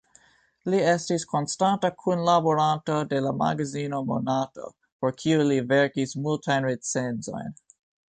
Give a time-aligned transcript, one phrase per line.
[0.73, 7.59] Li estis konstanta kunlaboranto de la magazino "Monato", por kiu li verkis multajn recenzojn.